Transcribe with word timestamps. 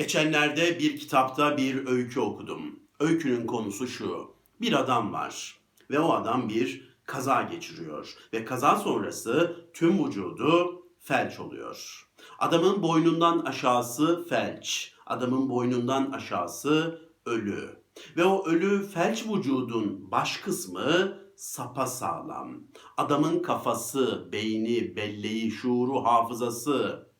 Geçenlerde 0.00 0.78
bir 0.78 1.00
kitapta 1.00 1.56
bir 1.56 1.86
öykü 1.86 2.20
okudum. 2.20 2.80
Öykünün 3.00 3.46
konusu 3.46 3.86
şu. 3.86 4.34
Bir 4.60 4.72
adam 4.72 5.12
var 5.12 5.60
ve 5.90 6.00
o 6.00 6.12
adam 6.12 6.48
bir 6.48 6.96
kaza 7.04 7.42
geçiriyor 7.42 8.14
ve 8.32 8.44
kaza 8.44 8.76
sonrası 8.76 9.56
tüm 9.74 10.04
vücudu 10.04 10.82
felç 11.00 11.40
oluyor. 11.40 12.08
Adamın 12.38 12.82
boynundan 12.82 13.38
aşağısı 13.38 14.28
felç, 14.28 14.94
adamın 15.06 15.50
boynundan 15.50 16.10
aşağısı 16.10 17.00
ölü. 17.26 17.82
Ve 18.16 18.24
o 18.24 18.46
ölü 18.46 18.86
felç 18.88 19.26
vücudun 19.26 20.10
baş 20.10 20.36
kısmı 20.36 21.18
sapasağlam. 21.36 22.62
Adamın 22.96 23.42
kafası, 23.42 24.28
beyni, 24.32 24.96
belleği, 24.96 25.50
şuuru, 25.50 26.04
hafızası 26.04 27.10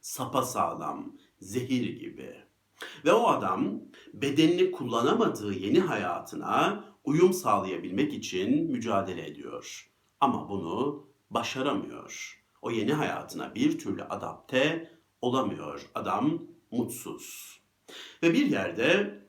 sapasağlam, 0.00 1.12
zehir 1.40 2.00
gibi. 2.00 2.36
Ve 3.04 3.12
o 3.12 3.28
adam 3.28 3.80
bedenini 4.14 4.70
kullanamadığı 4.70 5.52
yeni 5.52 5.80
hayatına 5.80 6.84
uyum 7.04 7.32
sağlayabilmek 7.32 8.14
için 8.14 8.70
mücadele 8.70 9.26
ediyor. 9.26 9.90
Ama 10.20 10.48
bunu 10.48 11.06
başaramıyor. 11.30 12.42
O 12.62 12.70
yeni 12.70 12.92
hayatına 12.92 13.54
bir 13.54 13.78
türlü 13.78 14.02
adapte 14.02 14.90
olamıyor. 15.20 15.90
Adam 15.94 16.42
mutsuz. 16.70 17.60
Ve 18.22 18.34
bir 18.34 18.46
yerde 18.46 19.20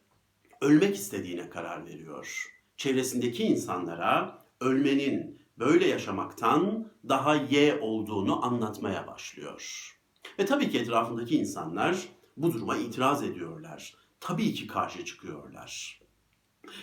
ölmek 0.62 0.96
istediğine 0.96 1.49
karar 1.49 1.85
veriyor. 1.85 2.54
Çevresindeki 2.77 3.44
insanlara 3.44 4.46
ölmenin 4.62 5.41
böyle 5.60 5.88
yaşamaktan 5.88 6.91
daha 7.10 7.35
ye 7.35 7.80
olduğunu 7.80 8.46
anlatmaya 8.46 9.08
başlıyor. 9.08 9.94
Ve 10.40 10.45
tabii 10.45 10.70
ki 10.70 10.80
etrafındaki 10.80 11.38
insanlar 11.38 12.08
bu 12.38 12.54
duruma 12.54 12.77
itiraz 12.77 13.23
ediyorlar. 13.23 13.95
Tabii 14.20 14.54
ki 14.54 14.68
karşı 14.68 15.05
çıkıyorlar. 15.05 16.02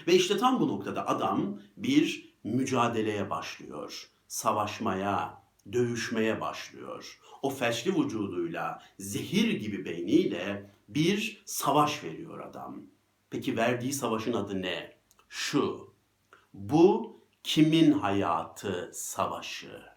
Ve 0.06 0.14
işte 0.14 0.36
tam 0.36 0.60
bu 0.60 0.69
noktada 0.69 1.08
adam 1.08 1.60
bir 1.77 2.34
mücadeleye 2.44 3.30
başlıyor. 3.30 4.10
Savaşmaya, 4.28 5.42
dövüşmeye 5.72 6.41
başlıyor. 6.41 7.20
O 7.42 7.50
felçli 7.50 7.91
vücuduyla, 7.91 8.82
zehir 8.98 9.52
gibi 9.52 9.84
beyniyle 9.84 10.74
bir 10.88 11.42
savaş 11.44 12.04
veriyor 12.04 12.41
adam. 12.41 12.82
Peki 13.30 13.56
verdiği 13.56 13.92
savaşın 13.92 14.32
adı 14.32 14.62
ne? 14.62 14.97
Şu. 15.28 15.94
Bu 16.54 17.20
kimin 17.42 17.92
hayatı 17.92 18.91
savaşı? 18.94 19.94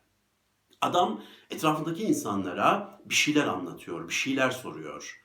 Adam 0.82 1.22
etrafındaki 1.50 2.04
insanlara 2.04 3.00
bir 3.06 3.16
şeyler 3.16 3.48
anlatıyor, 3.48 4.08
bir 4.08 4.14
şeyler 4.14 4.52
soruyor. 4.52 5.24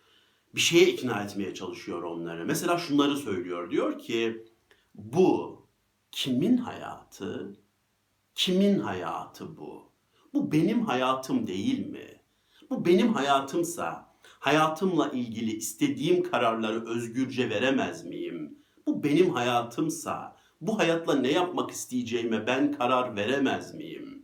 Bir 0.55 0.61
şeye 0.61 0.89
ikna 0.89 1.23
etmeye 1.23 1.55
çalışıyor 1.55 2.03
onları. 2.03 2.45
Mesela 2.47 2.79
şunları 2.79 3.17
söylüyor. 3.17 3.71
Diyor 3.71 3.99
ki 3.99 4.47
bu 4.95 5.63
kimin 6.13 6.57
hayatı? 6.57 7.57
Kimin 8.35 8.79
hayatı 8.79 9.57
bu? 9.57 9.93
Bu 10.35 10.53
benim 10.53 10.87
hayatım 10.87 11.47
değil 11.47 11.87
mi? 11.87 12.21
Bu 12.71 12.85
benim 12.85 13.15
hayatımsa 13.15 14.15
hayatımla 14.23 15.09
ilgili 15.09 15.53
istediğim 15.53 16.31
kararları 16.31 16.87
özgürce 16.87 17.51
veremez 17.51 18.05
miyim? 18.05 18.59
Bu 18.87 19.03
benim 19.05 19.31
hayatımsa 19.31 20.37
bu 20.61 20.79
hayatla 20.79 21.15
ne 21.15 21.33
yapmak 21.33 21.71
isteyeceğime 21.71 22.47
ben 22.47 22.73
karar 22.73 23.17
veremez 23.17 23.75
miyim? 23.75 24.22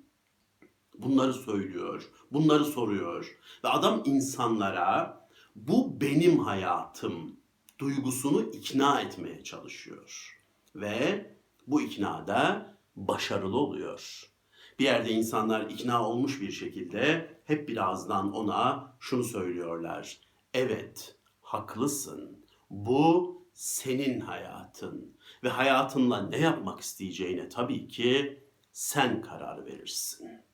Bunları 0.99 1.35
söylüyor, 1.35 2.11
bunları 2.33 2.65
soruyor 2.65 3.39
ve 3.65 3.69
adam 3.69 4.03
insanlara 4.05 5.21
bu 5.57 6.01
benim 6.01 6.39
hayatım 6.39 7.37
duygusunu 7.79 8.43
ikna 8.43 9.01
etmeye 9.01 9.45
çalışıyor. 9.45 10.39
Ve 10.75 11.27
bu 11.67 11.83
iknada 11.83 12.75
başarılı 12.97 13.57
oluyor. 13.57 14.31
Bir 14.79 14.85
yerde 14.85 15.11
insanlar 15.11 15.71
ikna 15.71 16.09
olmuş 16.09 16.41
bir 16.41 16.51
şekilde 16.51 17.31
hep 17.45 17.69
birazdan 17.69 18.33
ona 18.33 18.93
şunu 19.01 19.25
söylüyorlar. 19.25 20.19
Evet, 20.55 21.17
haklısın. 21.41 22.47
Bu 22.71 23.39
senin 23.53 24.21
hayatın 24.21 25.17
ve 25.45 25.49
hayatınla 25.49 26.23
ne 26.23 26.39
yapmak 26.39 26.81
isteyeceğine 26.81 27.49
tabii 27.49 27.89
ki 27.89 28.43
sen 28.73 29.23
karar 29.23 29.67
verirsin. 29.67 30.48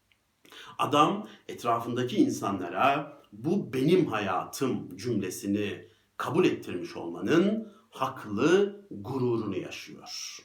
Adam 0.79 1.29
etrafındaki 1.49 2.17
insanlara 2.17 3.23
bu 3.33 3.73
benim 3.73 4.07
hayatım 4.07 4.97
cümlesini 4.97 5.89
kabul 6.17 6.45
ettirmiş 6.45 6.97
olmanın 6.97 7.73
haklı 7.91 8.81
gururunu 8.91 9.57
yaşıyor. 9.57 10.39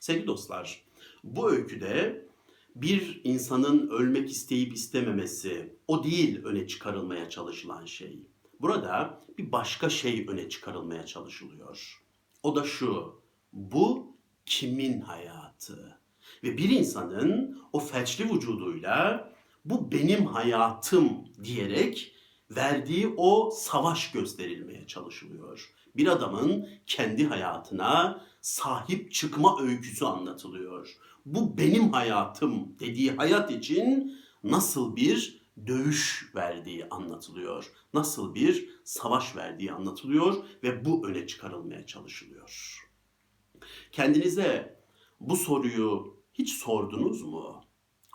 Sevgili 0.00 0.26
dostlar, 0.26 0.82
bu 1.24 1.50
öyküde 1.50 2.28
bir 2.76 3.20
insanın 3.24 3.88
ölmek 3.88 4.30
isteyip 4.30 4.74
istememesi 4.74 5.76
o 5.88 6.04
değil 6.04 6.44
öne 6.44 6.66
çıkarılmaya 6.66 7.30
çalışılan 7.30 7.84
şey. 7.84 8.22
Burada 8.60 9.20
bir 9.38 9.52
başka 9.52 9.90
şey 9.90 10.26
öne 10.28 10.48
çıkarılmaya 10.48 11.06
çalışılıyor. 11.06 12.02
O 12.42 12.56
da 12.56 12.64
şu. 12.64 13.20
Bu 13.52 14.16
kimin 14.46 15.00
hayatı? 15.00 15.97
Ve 16.44 16.58
bir 16.58 16.70
insanın 16.70 17.62
o 17.72 17.80
felçli 17.80 18.34
vücuduyla 18.34 19.28
bu 19.64 19.92
benim 19.92 20.26
hayatım 20.26 21.10
diyerek 21.44 22.14
verdiği 22.50 23.14
o 23.16 23.50
savaş 23.50 24.12
gösterilmeye 24.12 24.86
çalışılıyor. 24.86 25.74
Bir 25.96 26.06
adamın 26.06 26.68
kendi 26.86 27.26
hayatına 27.26 28.24
sahip 28.40 29.12
çıkma 29.12 29.62
öyküsü 29.62 30.04
anlatılıyor. 30.04 30.96
Bu 31.26 31.58
benim 31.58 31.92
hayatım 31.92 32.78
dediği 32.80 33.10
hayat 33.10 33.50
için 33.50 34.18
nasıl 34.44 34.96
bir 34.96 35.42
dövüş 35.66 36.30
verdiği 36.34 36.86
anlatılıyor. 36.90 37.72
Nasıl 37.94 38.34
bir 38.34 38.68
savaş 38.84 39.36
verdiği 39.36 39.72
anlatılıyor 39.72 40.44
ve 40.62 40.84
bu 40.84 41.06
öne 41.06 41.26
çıkarılmaya 41.26 41.86
çalışılıyor. 41.86 42.78
Kendinize 43.92 44.80
bu 45.20 45.36
soruyu 45.36 46.17
hiç 46.38 46.52
sordunuz 46.52 47.22
mu? 47.22 47.64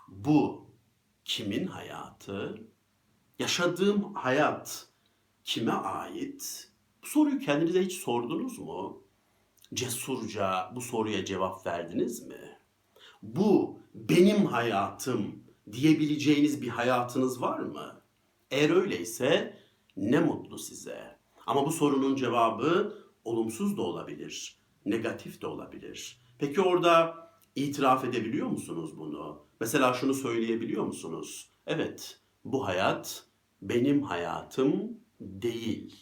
Bu 0.08 0.66
kimin 1.24 1.66
hayatı? 1.66 2.62
Yaşadığım 3.38 4.14
hayat 4.14 4.88
kime 5.44 5.72
ait? 5.72 6.70
Bu 7.02 7.06
soruyu 7.06 7.38
kendinize 7.38 7.84
hiç 7.84 7.92
sordunuz 7.92 8.58
mu? 8.58 9.02
Cesurca 9.74 10.72
bu 10.74 10.80
soruya 10.80 11.24
cevap 11.24 11.66
verdiniz 11.66 12.26
mi? 12.26 12.58
Bu 13.22 13.78
benim 13.94 14.46
hayatım 14.46 15.44
diyebileceğiniz 15.72 16.62
bir 16.62 16.68
hayatınız 16.68 17.40
var 17.40 17.58
mı? 17.58 18.00
Eğer 18.50 18.70
öyleyse 18.70 19.58
ne 19.96 20.20
mutlu 20.20 20.58
size. 20.58 21.16
Ama 21.46 21.66
bu 21.66 21.72
sorunun 21.72 22.16
cevabı 22.16 22.98
olumsuz 23.24 23.76
da 23.76 23.82
olabilir, 23.82 24.58
negatif 24.84 25.42
de 25.42 25.46
olabilir. 25.46 26.20
Peki 26.38 26.60
orada 26.60 27.23
itiraf 27.56 28.04
edebiliyor 28.04 28.46
musunuz 28.46 28.98
bunu? 28.98 29.44
Mesela 29.60 29.94
şunu 29.94 30.14
söyleyebiliyor 30.14 30.84
musunuz? 30.84 31.50
Evet, 31.66 32.18
bu 32.44 32.66
hayat 32.66 33.24
benim 33.62 34.02
hayatım 34.02 34.98
değil. 35.20 35.94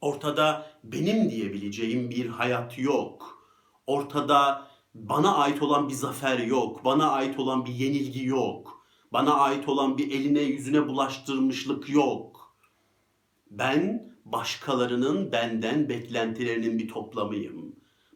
Ortada 0.00 0.70
benim 0.84 1.30
diyebileceğim 1.30 2.10
bir 2.10 2.26
hayat 2.26 2.78
yok. 2.78 3.48
Ortada 3.86 4.68
bana 4.94 5.34
ait 5.36 5.62
olan 5.62 5.88
bir 5.88 5.94
zafer 5.94 6.38
yok. 6.38 6.84
Bana 6.84 7.10
ait 7.10 7.38
olan 7.38 7.66
bir 7.66 7.72
yenilgi 7.72 8.24
yok. 8.24 8.86
Bana 9.12 9.34
ait 9.34 9.68
olan 9.68 9.98
bir 9.98 10.10
eline 10.10 10.40
yüzüne 10.40 10.88
bulaştırmışlık 10.88 11.88
yok. 11.88 12.56
Ben 13.50 14.12
başkalarının 14.24 15.32
benden 15.32 15.88
beklentilerinin 15.88 16.78
bir 16.78 16.88
toplamıyım. 16.88 17.65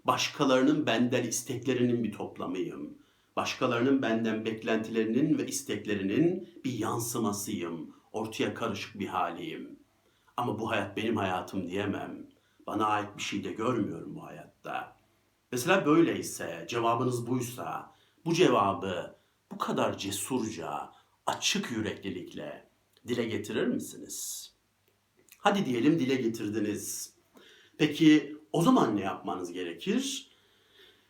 Başkalarının 0.04 0.86
benden 0.86 1.22
isteklerinin 1.22 2.04
bir 2.04 2.12
toplamıyım. 2.12 2.98
Başkalarının 3.36 4.02
benden 4.02 4.44
beklentilerinin 4.44 5.38
ve 5.38 5.46
isteklerinin 5.46 6.48
bir 6.64 6.72
yansımasıyım. 6.72 7.94
Ortaya 8.12 8.54
karışık 8.54 8.98
bir 8.98 9.06
haliyim. 9.06 9.78
Ama 10.36 10.58
bu 10.58 10.70
hayat 10.70 10.96
benim 10.96 11.16
hayatım 11.16 11.68
diyemem. 11.68 12.26
Bana 12.66 12.86
ait 12.86 13.16
bir 13.16 13.22
şey 13.22 13.44
de 13.44 13.52
görmüyorum 13.52 14.14
bu 14.14 14.26
hayatta. 14.26 14.96
Mesela 15.52 15.86
böyleyse, 15.86 16.66
cevabınız 16.68 17.26
buysa, 17.26 17.94
bu 18.24 18.34
cevabı 18.34 19.16
bu 19.52 19.58
kadar 19.58 19.98
cesurca, 19.98 20.92
açık 21.26 21.70
yüreklilikle 21.70 22.68
dile 23.08 23.24
getirir 23.24 23.66
misiniz? 23.66 24.50
Hadi 25.38 25.66
diyelim 25.66 25.98
dile 25.98 26.14
getirdiniz. 26.14 27.14
Peki 27.78 28.36
o 28.52 28.62
zaman 28.62 28.96
ne 28.96 29.00
yapmanız 29.00 29.52
gerekir? 29.52 30.30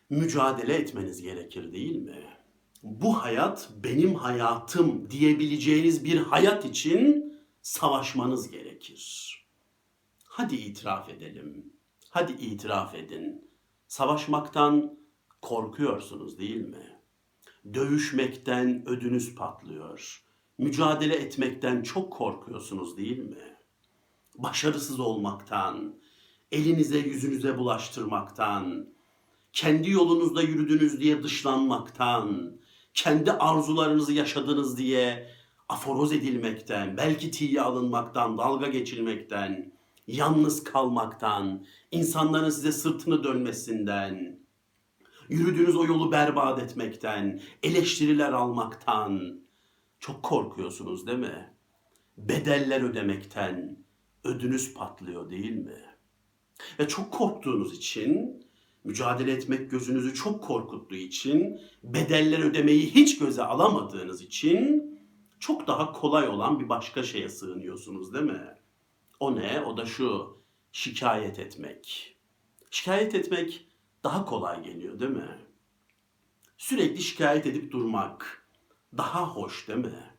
Mücadele 0.09 0.73
etmeniz 0.75 1.21
gerekir 1.21 1.73
değil 1.73 1.95
mi? 1.95 2.23
Bu 2.83 3.13
hayat 3.13 3.69
benim 3.83 4.15
hayatım 4.15 5.11
diyebileceğiniz 5.11 6.05
bir 6.05 6.17
hayat 6.17 6.65
için 6.65 7.33
savaşmanız 7.61 8.51
gerekir. 8.51 9.31
Hadi 10.23 10.55
itiraf 10.55 11.09
edelim. 11.09 11.73
Hadi 12.09 12.31
itiraf 12.31 12.95
edin. 12.95 13.49
Savaşmaktan 13.87 14.97
korkuyorsunuz 15.41 16.39
değil 16.39 16.61
mi? 16.61 16.99
Dövüşmekten 17.73 18.89
ödünüz 18.89 19.35
patlıyor. 19.35 20.23
Mücadele 20.57 21.15
etmekten 21.15 21.83
çok 21.83 22.13
korkuyorsunuz 22.13 22.97
değil 22.97 23.19
mi? 23.19 23.57
Başarısız 24.37 24.99
olmaktan, 24.99 25.95
elinize 26.51 26.97
yüzünüze 26.97 27.57
bulaştırmaktan, 27.57 28.87
kendi 29.53 29.89
yolunuzda 29.89 30.41
yürüdünüz 30.41 30.99
diye 30.99 31.23
dışlanmaktan, 31.23 32.57
kendi 32.93 33.31
arzularınızı 33.31 34.13
yaşadınız 34.13 34.77
diye 34.77 35.29
aforoz 35.69 36.13
edilmekten, 36.13 36.97
belki 36.97 37.31
tiye 37.31 37.61
alınmaktan, 37.61 38.37
dalga 38.37 38.67
geçilmekten, 38.67 39.73
yalnız 40.07 40.63
kalmaktan, 40.63 41.65
insanların 41.91 42.49
size 42.49 42.71
sırtını 42.71 43.23
dönmesinden, 43.23 44.39
yürüdüğünüz 45.29 45.75
o 45.75 45.85
yolu 45.85 46.11
berbat 46.11 46.61
etmekten, 46.61 47.41
eleştiriler 47.63 48.33
almaktan 48.33 49.41
çok 49.99 50.23
korkuyorsunuz 50.23 51.07
değil 51.07 51.19
mi? 51.19 51.53
Bedeller 52.17 52.81
ödemekten 52.81 53.77
ödünüz 54.23 54.73
patlıyor 54.73 55.29
değil 55.29 55.55
mi? 55.55 55.90
Ve 56.79 56.87
çok 56.87 57.11
korktuğunuz 57.11 57.77
için, 57.77 58.43
mücadele 58.83 59.31
etmek 59.31 59.71
gözünüzü 59.71 60.13
çok 60.13 60.43
korkuttuğu 60.43 60.95
için, 60.95 61.61
bedeller 61.83 62.39
ödemeyi 62.39 62.95
hiç 62.95 63.19
göze 63.19 63.43
alamadığınız 63.43 64.21
için 64.21 64.91
çok 65.39 65.67
daha 65.67 65.91
kolay 65.91 66.27
olan 66.27 66.59
bir 66.59 66.69
başka 66.69 67.03
şeye 67.03 67.29
sığınıyorsunuz 67.29 68.13
değil 68.13 68.25
mi? 68.25 68.57
O 69.19 69.35
ne? 69.35 69.61
O 69.61 69.77
da 69.77 69.85
şu 69.85 70.37
şikayet 70.71 71.39
etmek. 71.39 72.15
Şikayet 72.71 73.15
etmek 73.15 73.67
daha 74.03 74.25
kolay 74.25 74.63
geliyor 74.63 74.99
değil 74.99 75.11
mi? 75.11 75.37
Sürekli 76.57 77.01
şikayet 77.01 77.45
edip 77.45 77.71
durmak 77.71 78.47
daha 78.97 79.27
hoş 79.27 79.67
değil 79.67 79.79
mi? 79.79 80.11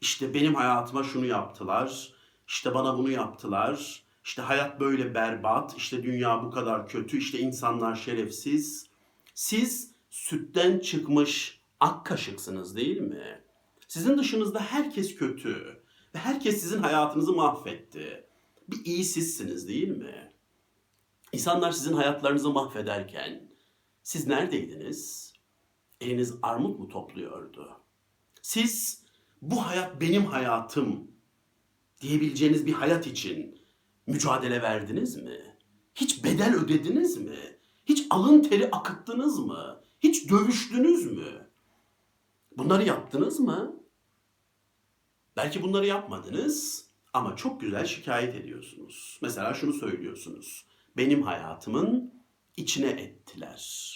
İşte 0.00 0.34
benim 0.34 0.54
hayatıma 0.54 1.02
şunu 1.04 1.26
yaptılar, 1.26 2.12
işte 2.48 2.74
bana 2.74 2.98
bunu 2.98 3.10
yaptılar, 3.10 4.02
işte 4.26 4.42
hayat 4.42 4.80
böyle 4.80 5.14
berbat, 5.14 5.76
işte 5.76 6.02
dünya 6.02 6.44
bu 6.44 6.50
kadar 6.50 6.88
kötü, 6.88 7.18
işte 7.18 7.38
insanlar 7.38 7.96
şerefsiz. 7.96 8.86
Siz 9.34 9.90
sütten 10.10 10.78
çıkmış 10.78 11.60
ak 11.80 12.06
kaşıksınız 12.06 12.76
değil 12.76 13.00
mi? 13.00 13.42
Sizin 13.88 14.18
dışınızda 14.18 14.60
herkes 14.60 15.16
kötü 15.16 15.82
ve 16.14 16.18
herkes 16.18 16.60
sizin 16.60 16.82
hayatınızı 16.82 17.32
mahvetti. 17.32 18.26
Bir 18.68 18.84
iyi 18.84 19.04
sizsiniz 19.04 19.68
değil 19.68 19.88
mi? 19.88 20.32
İnsanlar 21.32 21.72
sizin 21.72 21.92
hayatlarınızı 21.92 22.50
mahvederken 22.50 23.48
siz 24.02 24.26
neredeydiniz? 24.26 25.32
Eliniz 26.00 26.34
armut 26.42 26.78
mu 26.78 26.88
topluyordu? 26.88 27.80
Siz 28.42 29.04
bu 29.42 29.66
hayat 29.66 30.00
benim 30.00 30.26
hayatım 30.26 31.10
diyebileceğiniz 32.00 32.66
bir 32.66 32.72
hayat 32.72 33.06
için 33.06 33.65
mücadele 34.06 34.62
verdiniz 34.62 35.16
mi? 35.16 35.56
Hiç 35.94 36.24
bedel 36.24 36.54
ödediniz 36.54 37.16
mi? 37.16 37.58
Hiç 37.84 38.06
alın 38.10 38.42
teri 38.42 38.70
akıttınız 38.70 39.38
mı? 39.38 39.80
Hiç 40.00 40.30
dövüştünüz 40.30 41.12
mü? 41.12 41.50
Bunları 42.56 42.84
yaptınız 42.84 43.40
mı? 43.40 43.76
Belki 45.36 45.62
bunları 45.62 45.86
yapmadınız 45.86 46.86
ama 47.12 47.36
çok 47.36 47.60
güzel 47.60 47.86
şikayet 47.86 48.34
ediyorsunuz. 48.34 49.18
Mesela 49.22 49.54
şunu 49.54 49.72
söylüyorsunuz. 49.72 50.66
Benim 50.96 51.22
hayatımın 51.22 52.14
içine 52.56 52.90
ettiler. 52.90 53.92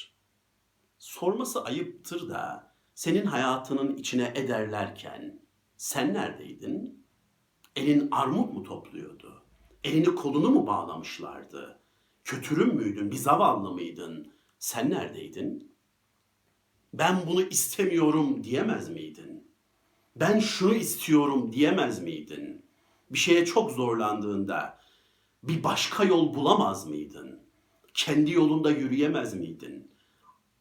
Sorması 0.99 1.65
ayıptır 1.65 2.29
da 2.29 2.75
senin 2.95 3.27
hayatının 3.27 3.97
içine 3.97 4.33
ederlerken 4.35 5.41
sen 5.77 6.15
neredeydin? 6.15 7.07
Elin 7.77 8.09
armut 8.11 8.53
mu 8.53 8.63
topluyordu? 8.63 9.40
Elini 9.85 10.15
kolunu 10.15 10.51
mu 10.51 10.67
bağlamışlardı? 10.67 11.81
Kötürüm 12.25 12.75
müydün? 12.75 13.11
Bir 13.11 13.17
zavallı 13.17 13.71
mıydın? 13.71 14.33
Sen 14.59 14.91
neredeydin? 14.91 15.75
Ben 16.95 17.17
bunu 17.27 17.43
istemiyorum 17.43 18.45
diyemez 18.45 18.89
miydin? 18.89 19.51
Ben 20.17 20.39
şunu 20.39 20.75
istiyorum 20.75 21.53
diyemez 21.53 22.03
miydin? 22.03 22.65
Bir 23.11 23.19
şeye 23.19 23.45
çok 23.45 23.71
zorlandığında 23.71 24.79
bir 25.43 25.65
başka 25.65 26.05
yol 26.05 26.35
bulamaz 26.35 26.87
mıydın? 26.87 27.41
Kendi 27.95 28.33
yolunda 28.33 28.71
yürüyemez 28.71 29.35
miydin? 29.35 29.91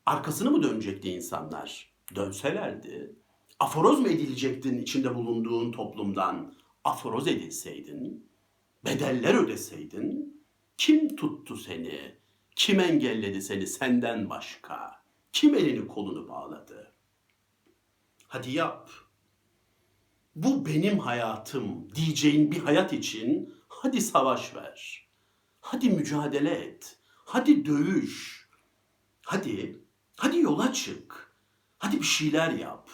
Arkasını 0.06 0.51
mı 0.51 0.63
dönecekti 0.63 1.12
insanlar? 1.12 1.92
Dönselerdi. 2.15 3.15
Aforoz 3.60 4.00
mu 4.00 4.07
edilecektin 4.07 4.77
içinde 4.77 5.15
bulunduğun 5.15 5.72
toplumdan? 5.72 6.54
Aforoz 6.83 7.27
edilseydin. 7.27 8.28
Bedeller 8.85 9.33
ödeseydin. 9.33 10.43
Kim 10.77 11.15
tuttu 11.15 11.57
seni? 11.57 12.19
Kim 12.55 12.79
engelledi 12.79 13.41
seni 13.41 13.67
senden 13.67 14.29
başka? 14.29 15.03
Kim 15.31 15.55
elini 15.55 15.87
kolunu 15.87 16.29
bağladı? 16.29 16.93
Hadi 18.27 18.51
yap. 18.51 18.89
Bu 20.35 20.65
benim 20.65 20.99
hayatım 20.99 21.95
diyeceğin 21.95 22.51
bir 22.51 22.59
hayat 22.59 22.93
için 22.93 23.53
hadi 23.67 24.01
savaş 24.01 24.55
ver. 24.55 25.09
Hadi 25.59 25.89
mücadele 25.89 26.51
et. 26.51 26.99
Hadi 27.25 27.65
dövüş. 27.65 28.49
Hadi, 29.21 29.83
hadi 30.15 30.39
yola 30.39 30.73
çık. 30.73 31.35
Hadi 31.77 31.99
bir 31.99 32.05
şeyler 32.05 32.51
yap. 32.51 32.89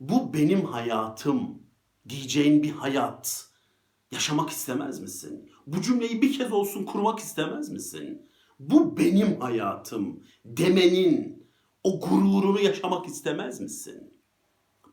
Bu 0.00 0.34
benim 0.34 0.64
hayatım 0.64 1.62
diyeceğin 2.08 2.62
bir 2.62 2.70
hayat 2.70 3.51
yaşamak 4.12 4.50
istemez 4.50 5.00
misin? 5.00 5.50
Bu 5.66 5.82
cümleyi 5.82 6.22
bir 6.22 6.38
kez 6.38 6.52
olsun 6.52 6.84
kurmak 6.84 7.18
istemez 7.18 7.68
misin? 7.68 8.22
Bu 8.58 8.96
benim 8.96 9.40
hayatım 9.40 10.22
demenin 10.44 11.42
o 11.84 12.00
gururunu 12.00 12.60
yaşamak 12.60 13.06
istemez 13.06 13.60
misin? 13.60 14.14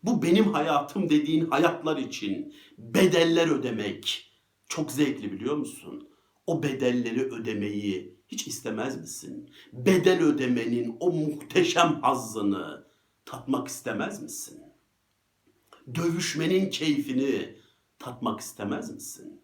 Bu 0.04 0.24
benim 0.24 0.54
hayatım 0.54 1.10
dediğin 1.10 1.46
hayatlar 1.46 1.98
için 1.98 2.56
bedeller 2.78 3.48
ödemek 3.48 4.32
çok 4.70 4.92
zevkli 4.92 5.32
biliyor 5.32 5.58
musun? 5.58 6.10
O 6.48 6.64
bedelleri 6.64 7.22
ödemeyi 7.22 8.20
hiç 8.28 8.48
istemez 8.48 9.02
misin? 9.02 9.50
Bedel 9.74 10.24
ödemenin 10.24 10.98
o 11.00 11.12
muhteşem 11.12 12.02
hazzını 12.02 12.86
tatmak 13.26 13.68
istemez 13.68 14.22
misin? 14.22 14.62
Dövüşmenin 15.96 16.70
keyfini 16.70 17.59
tatmak 18.00 18.40
istemez 18.40 18.94
misin? 18.94 19.42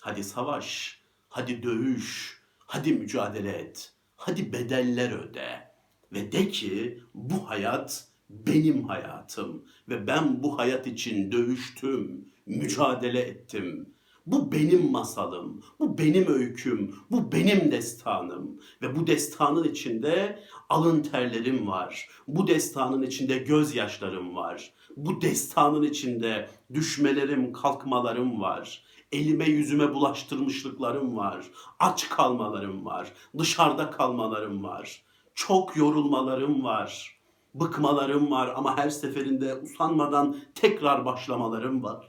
Hadi 0.00 0.24
savaş, 0.24 1.00
hadi 1.28 1.62
dövüş, 1.62 2.40
hadi 2.58 2.92
mücadele 2.92 3.50
et, 3.52 3.92
hadi 4.16 4.52
bedeller 4.52 5.10
öde 5.10 5.70
ve 6.12 6.32
de 6.32 6.48
ki 6.48 7.02
bu 7.14 7.50
hayat 7.50 8.08
benim 8.30 8.88
hayatım 8.88 9.64
ve 9.88 10.06
ben 10.06 10.42
bu 10.42 10.58
hayat 10.58 10.86
için 10.86 11.32
dövüştüm, 11.32 12.28
mücadele 12.46 13.20
ettim. 13.20 13.93
Bu 14.26 14.52
benim 14.52 14.90
masalım, 14.90 15.62
bu 15.80 15.98
benim 15.98 16.26
öyküm, 16.28 16.94
bu 17.10 17.32
benim 17.32 17.72
destanım 17.72 18.60
ve 18.82 18.96
bu 18.96 19.06
destanın 19.06 19.64
içinde 19.64 20.42
alın 20.68 21.02
terlerim 21.02 21.66
var. 21.68 22.08
Bu 22.28 22.46
destanın 22.46 23.02
içinde 23.02 23.38
gözyaşlarım 23.38 24.36
var. 24.36 24.72
Bu 24.96 25.20
destanın 25.20 25.82
içinde 25.82 26.50
düşmelerim, 26.74 27.52
kalkmalarım 27.52 28.40
var. 28.40 28.84
Elime 29.12 29.44
yüzüme 29.44 29.94
bulaştırmışlıklarım 29.94 31.16
var. 31.16 31.44
Aç 31.78 32.08
kalmalarım 32.08 32.84
var. 32.84 33.12
Dışarıda 33.38 33.90
kalmalarım 33.90 34.62
var. 34.62 35.02
Çok 35.34 35.76
yorulmalarım 35.76 36.64
var. 36.64 37.18
Bıkmalarım 37.54 38.30
var 38.30 38.52
ama 38.56 38.78
her 38.78 38.90
seferinde 38.90 39.54
usanmadan 39.54 40.36
tekrar 40.54 41.04
başlamalarım 41.04 41.82
var. 41.82 42.08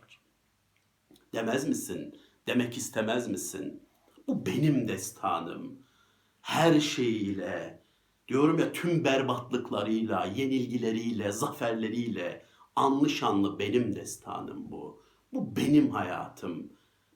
Demez 1.35 1.67
misin? 1.67 2.19
Demek 2.47 2.77
istemez 2.77 3.27
misin? 3.27 3.83
Bu 4.27 4.45
benim 4.45 4.87
destanım. 4.87 5.79
Her 6.41 6.79
şeyiyle, 6.79 7.83
diyorum 8.27 8.59
ya 8.59 8.71
tüm 8.71 9.03
berbatlıklarıyla, 9.03 10.25
yenilgileriyle, 10.25 11.31
zaferleriyle 11.31 12.45
anlı 12.75 13.09
şanlı 13.09 13.59
benim 13.59 13.95
destanım 13.95 14.71
bu. 14.71 15.03
Bu 15.33 15.55
benim 15.55 15.89
hayatım. 15.89 16.73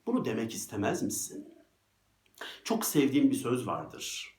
Bunu 0.08 0.26
demek 0.26 0.54
istemez 0.54 1.04
misin? 1.04 1.54
Çok 2.64 2.86
sevdiğim 2.86 3.32
bir 3.32 3.36
söz 3.36 3.68
vardır. 3.68 4.38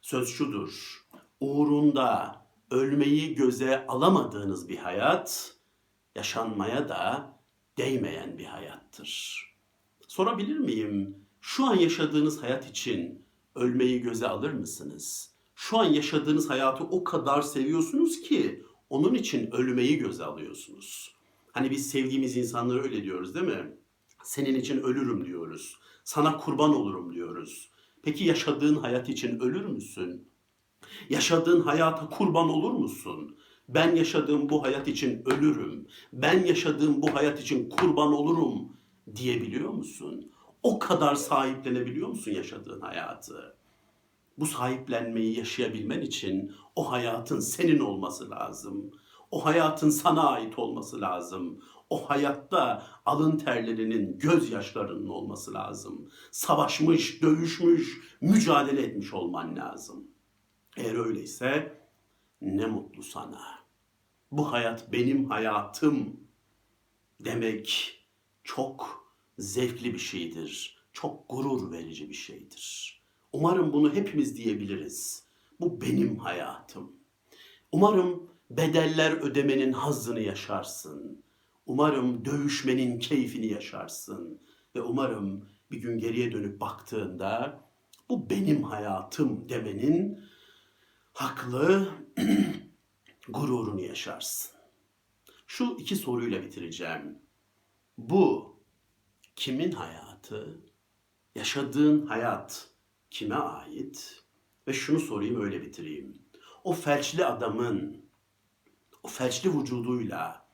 Söz 0.00 0.28
şudur. 0.28 1.04
Uğrunda 1.40 2.36
ölmeyi 2.70 3.34
göze 3.34 3.86
alamadığınız 3.86 4.68
bir 4.68 4.78
hayat, 4.78 5.54
yaşanmaya 6.14 6.88
da 6.88 7.33
değmeyen 7.78 8.38
bir 8.38 8.44
hayattır. 8.44 9.44
Sorabilir 10.08 10.58
miyim? 10.58 11.16
Şu 11.40 11.64
an 11.64 11.76
yaşadığınız 11.76 12.42
hayat 12.42 12.70
için 12.70 13.24
ölmeyi 13.54 14.02
göze 14.02 14.28
alır 14.28 14.52
mısınız? 14.52 15.34
Şu 15.54 15.78
an 15.78 15.84
yaşadığınız 15.84 16.50
hayatı 16.50 16.84
o 16.84 17.04
kadar 17.04 17.42
seviyorsunuz 17.42 18.20
ki 18.20 18.64
onun 18.90 19.14
için 19.14 19.50
ölmeyi 19.50 19.98
göze 19.98 20.24
alıyorsunuz. 20.24 21.14
Hani 21.52 21.70
biz 21.70 21.90
sevdiğimiz 21.90 22.36
insanlara 22.36 22.82
öyle 22.82 23.02
diyoruz 23.02 23.34
değil 23.34 23.46
mi? 23.46 23.76
Senin 24.24 24.54
için 24.54 24.80
ölürüm 24.80 25.24
diyoruz. 25.26 25.78
Sana 26.04 26.36
kurban 26.36 26.74
olurum 26.74 27.14
diyoruz. 27.14 27.70
Peki 28.02 28.24
yaşadığın 28.24 28.76
hayat 28.76 29.08
için 29.08 29.40
ölür 29.40 29.64
müsün? 29.64 30.28
Yaşadığın 31.08 31.60
hayata 31.60 32.08
kurban 32.08 32.48
olur 32.48 32.72
musun? 32.72 33.36
Ben 33.68 33.96
yaşadığım 33.96 34.48
bu 34.48 34.62
hayat 34.62 34.88
için 34.88 35.22
ölürüm. 35.26 35.86
Ben 36.12 36.44
yaşadığım 36.44 37.02
bu 37.02 37.14
hayat 37.14 37.40
için 37.40 37.68
kurban 37.68 38.12
olurum 38.12 38.72
diyebiliyor 39.16 39.70
musun? 39.70 40.32
O 40.62 40.78
kadar 40.78 41.14
sahiplenebiliyor 41.14 42.08
musun 42.08 42.30
yaşadığın 42.32 42.80
hayatı? 42.80 43.56
Bu 44.38 44.46
sahiplenmeyi 44.46 45.38
yaşayabilmen 45.38 46.00
için 46.00 46.52
o 46.76 46.92
hayatın 46.92 47.40
senin 47.40 47.78
olması 47.78 48.30
lazım. 48.30 48.90
O 49.30 49.44
hayatın 49.44 49.90
sana 49.90 50.28
ait 50.28 50.58
olması 50.58 51.00
lazım. 51.00 51.60
O 51.90 52.10
hayatta 52.10 52.82
alın 53.06 53.38
terlerinin, 53.38 54.18
gözyaşlarının 54.18 55.08
olması 55.08 55.54
lazım. 55.54 56.08
Savaşmış, 56.30 57.22
dövüşmüş, 57.22 58.16
mücadele 58.20 58.82
etmiş 58.82 59.14
olman 59.14 59.56
lazım. 59.56 60.04
Eğer 60.76 61.06
öyleyse 61.06 61.78
ne 62.44 62.66
mutlu 62.66 63.02
sana. 63.02 63.64
Bu 64.32 64.52
hayat 64.52 64.92
benim 64.92 65.30
hayatım 65.30 66.20
demek 67.20 67.98
çok 68.44 69.04
zevkli 69.38 69.94
bir 69.94 69.98
şeydir. 69.98 70.76
Çok 70.92 71.28
gurur 71.28 71.72
verici 71.72 72.08
bir 72.08 72.14
şeydir. 72.14 72.94
Umarım 73.32 73.72
bunu 73.72 73.94
hepimiz 73.94 74.36
diyebiliriz. 74.36 75.24
Bu 75.60 75.80
benim 75.80 76.18
hayatım. 76.18 76.92
Umarım 77.72 78.30
bedeller 78.50 79.12
ödemenin 79.12 79.72
hazzını 79.72 80.20
yaşarsın. 80.20 81.24
Umarım 81.66 82.24
dövüşmenin 82.24 82.98
keyfini 82.98 83.46
yaşarsın. 83.46 84.40
Ve 84.76 84.82
umarım 84.82 85.48
bir 85.70 85.78
gün 85.78 85.98
geriye 85.98 86.32
dönüp 86.32 86.60
baktığında 86.60 87.60
bu 88.08 88.30
benim 88.30 88.62
hayatım 88.62 89.48
demenin 89.48 90.24
haklı 91.14 91.88
gururunu 93.28 93.80
yaşarsın. 93.80 94.50
Şu 95.46 95.76
iki 95.78 95.96
soruyla 95.96 96.42
bitireceğim. 96.42 97.18
Bu 97.98 98.56
kimin 99.36 99.72
hayatı? 99.72 100.60
Yaşadığın 101.34 102.06
hayat 102.06 102.68
kime 103.10 103.34
ait? 103.34 104.22
Ve 104.68 104.72
şunu 104.72 105.00
sorayım 105.00 105.42
öyle 105.42 105.62
bitireyim. 105.62 106.22
O 106.64 106.72
felçli 106.72 107.24
adamın 107.24 108.04
o 109.02 109.08
felçli 109.08 109.58
vücuduyla 109.58 110.46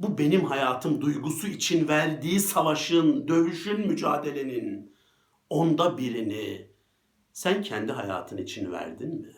bu 0.00 0.18
benim 0.18 0.44
hayatım 0.44 1.00
duygusu 1.00 1.46
için 1.46 1.88
verdiği 1.88 2.40
savaşın, 2.40 3.28
dövüşün, 3.28 3.86
mücadelenin 3.86 4.96
onda 5.50 5.98
birini 5.98 6.70
sen 7.32 7.62
kendi 7.62 7.92
hayatın 7.92 8.36
için 8.36 8.72
verdin 8.72 9.20
mi? 9.20 9.35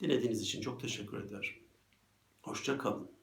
Dinlediğiniz 0.00 0.42
için 0.42 0.60
çok 0.60 0.80
teşekkür 0.80 1.24
ederim. 1.24 1.54
Hoşça 2.42 2.78
kalın. 2.78 3.13